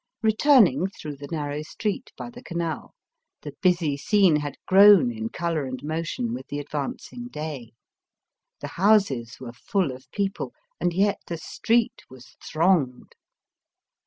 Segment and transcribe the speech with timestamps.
[0.25, 2.95] Eetuming through the narrow street by the canal,
[3.43, 7.73] the busy scene had grown in colout and motion with the advancing day.
[8.61, 13.11] The houses were full of people, and yet the street was thronged.